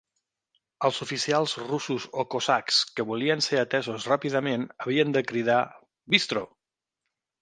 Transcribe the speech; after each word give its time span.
Els 0.87 1.01
oficials 1.05 1.51
russos 1.63 2.07
o 2.23 2.25
cosacs 2.35 2.79
que 2.99 3.05
volien 3.11 3.45
ser 3.49 3.61
atesos 3.65 4.09
ràpidament 4.13 4.67
havien 4.87 5.15
de 5.19 5.27
cridar 5.33 5.63
"bystro". 6.17 6.45